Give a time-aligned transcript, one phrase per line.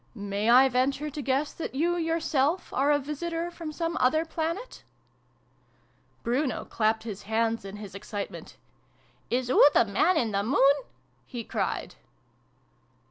[0.15, 4.83] "May I venture to guess that you yourself are a visitor from some other planet?"
[6.23, 8.57] Bruno clapped his hands in his excitement."
[9.39, 10.73] Is oo the Man in the Moon?"
[11.33, 11.97] he cried.